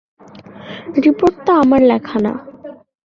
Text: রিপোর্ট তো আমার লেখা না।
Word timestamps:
রিপোর্ট 1.05 1.35
তো 1.45 1.51
আমার 1.53 1.81
লেখা 1.81 2.17
না। 2.19 2.31